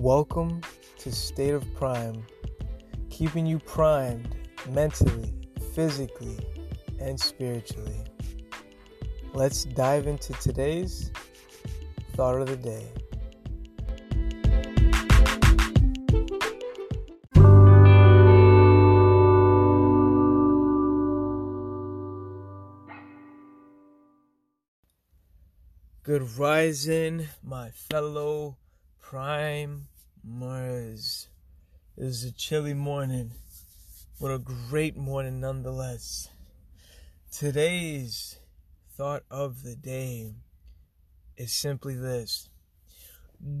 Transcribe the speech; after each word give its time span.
Welcome 0.00 0.60
to 0.98 1.10
State 1.10 1.54
of 1.54 1.64
Prime, 1.74 2.22
keeping 3.08 3.46
you 3.46 3.58
primed 3.58 4.36
mentally, 4.68 5.32
physically, 5.74 6.38
and 7.00 7.18
spiritually. 7.18 8.04
Let's 9.32 9.64
dive 9.64 10.06
into 10.06 10.34
today's 10.34 11.10
thought 12.14 12.38
of 12.42 12.46
the 12.46 12.58
day. 12.58 12.92
Good 26.02 26.38
rising, 26.38 27.28
my 27.42 27.70
fellow 27.70 28.58
primers. 30.26 31.28
It 31.96 32.04
is 32.04 32.24
a 32.24 32.32
chilly 32.32 32.74
morning, 32.74 33.32
but 34.20 34.30
a 34.30 34.38
great 34.38 34.96
morning 34.96 35.40
nonetheless. 35.40 36.28
Today's 37.30 38.38
thought 38.96 39.22
of 39.30 39.62
the 39.62 39.76
day 39.76 40.34
is 41.36 41.52
simply 41.52 41.94
this 41.94 42.48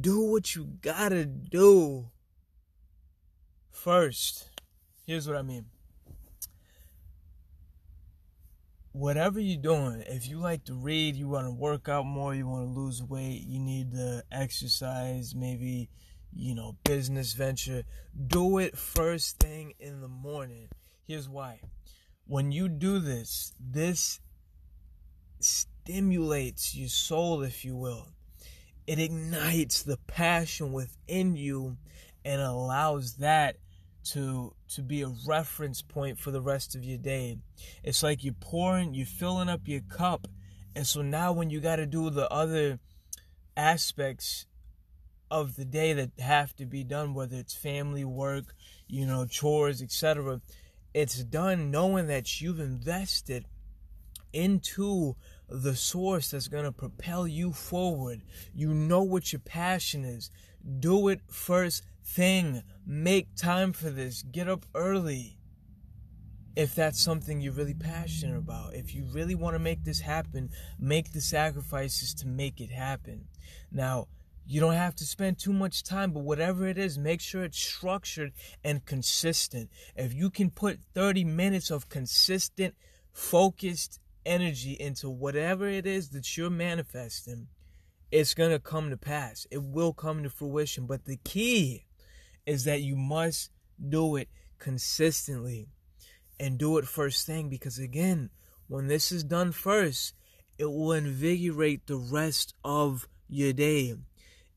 do 0.00 0.20
what 0.20 0.54
you 0.54 0.64
gotta 0.82 1.24
do 1.24 2.10
first. 3.70 4.48
Here's 5.06 5.26
what 5.26 5.36
I 5.36 5.42
mean 5.42 5.64
whatever 8.92 9.40
you're 9.40 9.60
doing, 9.60 10.04
if 10.06 10.28
you 10.28 10.38
like 10.38 10.64
to 10.64 10.74
read, 10.74 11.16
you 11.16 11.26
want 11.26 11.46
to 11.46 11.50
work 11.50 11.88
out 11.88 12.04
more, 12.04 12.34
you 12.34 12.46
want 12.46 12.66
to 12.66 12.78
lose 12.78 13.02
weight, 13.02 13.42
you 13.46 13.58
need 13.58 13.90
to 13.92 14.22
exercise, 14.30 15.34
maybe, 15.34 15.88
you 16.34 16.54
know, 16.54 16.76
business 16.84 17.32
venture, 17.32 17.82
do 18.26 18.58
it 18.58 18.76
first 18.76 19.38
thing 19.38 19.74
in 19.78 20.00
the 20.00 20.08
morning. 20.08 20.68
Here's 21.06 21.28
why. 21.28 21.60
When 22.26 22.52
you 22.52 22.68
do 22.68 22.98
this, 22.98 23.52
this 23.60 24.20
stimulates 25.40 26.74
your 26.74 26.88
soul, 26.88 27.42
if 27.42 27.64
you 27.64 27.76
will. 27.76 28.08
It 28.86 28.98
ignites 28.98 29.82
the 29.82 29.98
passion 30.06 30.72
within 30.72 31.36
you 31.36 31.76
and 32.24 32.40
allows 32.40 33.16
that 33.16 33.56
to 34.04 34.54
to 34.68 34.82
be 34.82 35.02
a 35.02 35.12
reference 35.26 35.82
point 35.82 36.18
for 36.18 36.30
the 36.30 36.40
rest 36.40 36.74
of 36.74 36.84
your 36.84 36.98
day. 36.98 37.38
It's 37.84 38.02
like 38.02 38.24
you're 38.24 38.34
pouring, 38.34 38.94
you're 38.94 39.06
filling 39.06 39.48
up 39.48 39.68
your 39.68 39.82
cup, 39.82 40.26
and 40.74 40.86
so 40.86 41.02
now 41.02 41.32
when 41.32 41.50
you 41.50 41.60
got 41.60 41.76
to 41.76 41.86
do 41.86 42.10
the 42.10 42.28
other 42.30 42.80
aspects 43.56 44.46
of 45.32 45.56
the 45.56 45.64
day 45.64 45.94
that 45.94 46.10
have 46.18 46.54
to 46.56 46.66
be 46.66 46.84
done, 46.84 47.14
whether 47.14 47.36
it's 47.36 47.54
family, 47.54 48.04
work, 48.04 48.54
you 48.86 49.06
know, 49.06 49.24
chores, 49.24 49.80
etc., 49.80 50.42
it's 50.92 51.24
done 51.24 51.70
knowing 51.70 52.06
that 52.08 52.42
you've 52.42 52.60
invested 52.60 53.46
into 54.34 55.16
the 55.48 55.74
source 55.74 56.30
that's 56.30 56.48
going 56.48 56.64
to 56.64 56.72
propel 56.72 57.26
you 57.26 57.50
forward. 57.50 58.20
You 58.54 58.74
know 58.74 59.02
what 59.02 59.32
your 59.32 59.40
passion 59.40 60.04
is. 60.04 60.30
Do 60.78 61.08
it 61.08 61.20
first 61.30 61.82
thing. 62.04 62.62
Make 62.86 63.34
time 63.34 63.72
for 63.72 63.88
this. 63.88 64.22
Get 64.22 64.50
up 64.50 64.66
early. 64.74 65.38
If 66.54 66.74
that's 66.74 67.00
something 67.00 67.40
you're 67.40 67.54
really 67.54 67.72
passionate 67.72 68.36
about, 68.36 68.74
if 68.74 68.94
you 68.94 69.04
really 69.04 69.34
want 69.34 69.54
to 69.54 69.58
make 69.58 69.84
this 69.84 70.00
happen, 70.00 70.50
make 70.78 71.12
the 71.12 71.22
sacrifices 71.22 72.12
to 72.16 72.26
make 72.26 72.60
it 72.60 72.70
happen. 72.70 73.28
Now, 73.70 74.08
you 74.46 74.60
don't 74.60 74.74
have 74.74 74.94
to 74.96 75.04
spend 75.04 75.38
too 75.38 75.52
much 75.52 75.82
time, 75.82 76.12
but 76.12 76.24
whatever 76.24 76.66
it 76.66 76.78
is, 76.78 76.98
make 76.98 77.20
sure 77.20 77.44
it's 77.44 77.58
structured 77.58 78.32
and 78.64 78.84
consistent. 78.84 79.70
If 79.96 80.12
you 80.14 80.30
can 80.30 80.50
put 80.50 80.80
30 80.94 81.24
minutes 81.24 81.70
of 81.70 81.88
consistent, 81.88 82.74
focused 83.12 84.00
energy 84.26 84.72
into 84.72 85.08
whatever 85.08 85.68
it 85.68 85.86
is 85.86 86.10
that 86.10 86.36
you're 86.36 86.50
manifesting, 86.50 87.48
it's 88.10 88.34
going 88.34 88.50
to 88.50 88.58
come 88.58 88.90
to 88.90 88.96
pass. 88.96 89.46
It 89.50 89.62
will 89.62 89.92
come 89.92 90.22
to 90.22 90.30
fruition. 90.30 90.86
But 90.86 91.04
the 91.04 91.18
key 91.24 91.86
is 92.44 92.64
that 92.64 92.82
you 92.82 92.96
must 92.96 93.50
do 93.88 94.16
it 94.16 94.28
consistently 94.58 95.68
and 96.38 96.58
do 96.58 96.78
it 96.78 96.86
first 96.86 97.26
thing 97.26 97.48
because 97.48 97.78
again, 97.78 98.30
when 98.68 98.86
this 98.86 99.12
is 99.12 99.24
done 99.24 99.52
first, 99.52 100.14
it 100.58 100.66
will 100.66 100.92
invigorate 100.92 101.86
the 101.86 101.96
rest 101.96 102.54
of 102.64 103.08
your 103.28 103.52
day. 103.52 103.94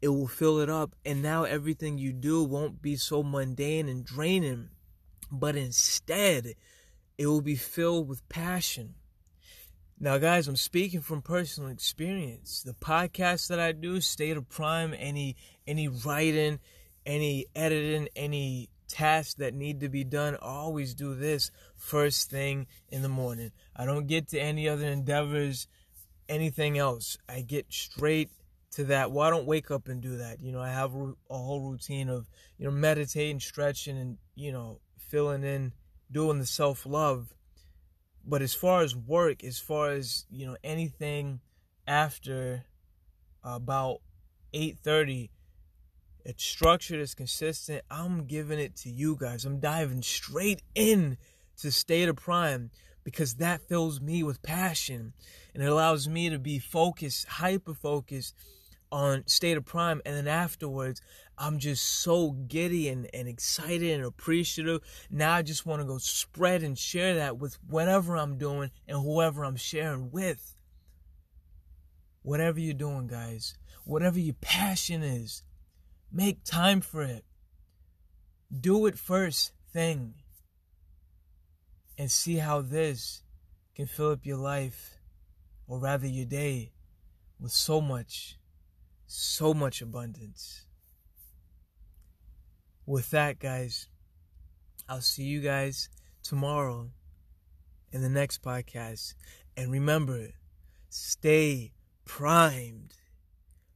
It 0.06 0.10
will 0.10 0.28
fill 0.28 0.60
it 0.60 0.70
up, 0.70 0.94
and 1.04 1.24
now 1.24 1.46
everything 1.46 1.98
you 1.98 2.14
do 2.14 2.44
won't 2.44 2.80
be 2.80 2.96
so 2.96 3.24
mundane 3.24 3.90
and 3.90 4.06
draining, 4.06 4.70
but 5.32 5.56
instead, 5.56 6.54
it 7.18 7.26
will 7.26 7.42
be 7.42 7.56
filled 7.56 8.08
with 8.08 8.30
passion. 8.30 8.94
Now, 10.00 10.20
guys, 10.20 10.48
I'm 10.48 10.58
speaking 10.58 11.02
from 11.02 11.24
personal 11.24 11.72
experience. 11.72 12.62
The 12.62 12.76
podcast 12.76 13.48
that 13.48 13.60
I 13.60 13.72
do, 13.72 14.00
State 14.00 14.38
of 14.38 14.48
Prime, 14.48 14.94
any 14.96 15.38
any 15.66 15.88
writing, 15.88 16.60
any 17.04 17.48
editing, 17.56 18.08
any 18.16 18.70
tasks 18.88 19.34
that 19.40 19.56
need 19.56 19.80
to 19.80 19.90
be 19.90 20.04
done, 20.04 20.36
I 20.36 20.46
always 20.46 20.94
do 20.94 21.16
this 21.16 21.50
first 21.76 22.30
thing 22.30 22.68
in 22.90 23.02
the 23.02 23.10
morning. 23.10 23.54
I 23.76 23.86
don't 23.86 24.06
get 24.06 24.28
to 24.28 24.40
any 24.40 24.70
other 24.70 24.86
endeavors, 24.86 25.68
anything 26.30 26.78
else. 26.78 27.18
I 27.28 27.42
get 27.42 27.74
straight 27.74 28.30
to 28.76 28.86
that. 28.86 29.12
Well, 29.12 29.26
I 29.26 29.30
don't 29.30 29.46
wake 29.46 29.72
up 29.72 29.88
and 29.88 30.02
do 30.02 30.18
that. 30.18 30.42
You 30.42 30.52
know, 30.52 30.62
I 30.62 30.70
have 30.70 30.94
a 30.96 31.14
whole 31.30 31.62
routine 31.62 32.10
of, 32.10 32.28
you 32.58 32.66
know, 32.66 32.72
meditating, 32.72 33.40
stretching, 33.40 33.98
and, 33.98 34.18
you 34.36 34.52
know, 34.52 34.80
filling 34.98 35.44
in, 35.44 35.74
doing 36.12 36.40
the 36.40 36.46
self 36.46 36.86
love. 36.86 37.34
But 38.26 38.42
as 38.42 38.54
far 38.54 38.82
as 38.82 38.96
work, 38.96 39.44
as 39.44 39.60
far 39.60 39.92
as, 39.92 40.26
you 40.30 40.46
know, 40.46 40.58
anything 40.64 41.42
after 41.88 42.66
about 43.44 44.02
8.30 44.54 45.30
it's 46.26 46.44
structured, 46.44 47.00
it's 47.00 47.14
consistent. 47.14 47.84
I'm 47.90 48.26
giving 48.26 48.58
it 48.58 48.76
to 48.78 48.90
you 48.90 49.16
guys. 49.16 49.46
I'm 49.46 49.60
diving 49.60 50.02
straight 50.02 50.64
in 50.74 51.18
to 51.58 51.72
State 51.72 52.10
of 52.10 52.16
Prime 52.16 52.72
because 53.04 53.36
that 53.36 53.62
fills 53.70 54.02
me 54.02 54.24
with 54.24 54.42
passion 54.42 55.14
and 55.54 55.62
it 55.62 55.68
allows 55.68 56.10
me 56.10 56.32
to 56.32 56.40
be 56.40 56.58
focused, 56.58 57.28
hyper 57.28 57.76
focused 57.76 58.34
on 58.92 59.24
State 59.28 59.58
of 59.58 59.66
Prime. 59.66 60.02
And 60.06 60.16
then 60.16 60.28
afterwards, 60.28 61.02
I'm 61.38 61.60
just 61.60 61.86
so 61.86 62.32
giddy 62.32 62.90
and, 62.90 63.10
and 63.14 63.28
excited 63.28 63.92
and 63.92 64.06
appreciative. 64.06 64.82
Now 65.10 65.34
I 65.34 65.42
just 65.42 65.66
want 65.66 65.82
to 65.82 65.88
go 65.88 65.98
spread 65.98 66.64
and 66.64 66.78
share 66.78 67.16
that 67.16 67.38
with 67.38 67.58
whatever 67.68 68.16
I'm 68.18 68.38
doing 68.38 68.72
and 68.88 69.02
whoever 69.02 69.44
I'm 69.44 69.58
sharing 69.58 70.12
with. 70.12 70.56
Whatever 72.22 72.60
you're 72.60 72.74
doing, 72.74 73.08
guys, 73.08 73.56
whatever 73.84 74.20
your 74.20 74.36
passion 74.42 75.04
is, 75.04 75.44
Make 76.16 76.46
time 76.46 76.80
for 76.80 77.04
it. 77.04 77.26
Do 78.50 78.86
it 78.86 78.98
first 78.98 79.52
thing. 79.74 80.14
And 81.98 82.10
see 82.10 82.38
how 82.38 82.62
this 82.62 83.24
can 83.76 83.86
fill 83.86 84.12
up 84.12 84.26
your 84.26 84.38
life, 84.38 84.98
or 85.68 85.78
rather 85.78 86.08
your 86.08 86.26
day, 86.26 86.72
with 87.38 87.52
so 87.52 87.82
much, 87.82 88.38
so 89.08 89.54
much 89.54 89.82
abundance. 89.82 90.66
With 92.86 93.10
that, 93.12 93.40
guys, 93.40 93.90
I'll 94.88 95.02
see 95.02 95.24
you 95.24 95.42
guys 95.42 95.90
tomorrow 96.24 96.92
in 97.92 98.02
the 98.02 98.10
next 98.10 98.44
podcast. 98.44 99.16
And 99.58 99.72
remember, 99.72 100.30
stay 100.90 101.72
primed 102.06 102.94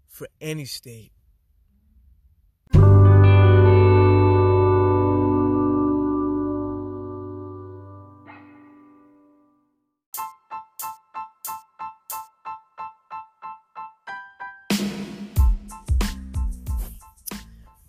for 0.08 0.28
any 0.40 0.66
state. 0.66 1.12